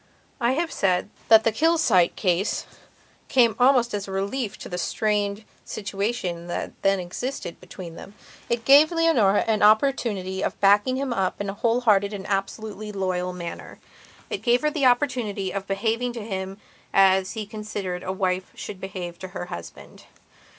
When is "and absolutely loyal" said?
12.13-13.31